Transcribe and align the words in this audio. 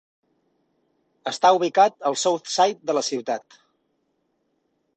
Està 1.31 1.51
ubicat 1.59 1.95
al 2.11 2.17
"South 2.21 2.49
Side" 2.55 2.91
de 2.91 2.95
la 2.99 3.05
ciutat. 3.11 3.61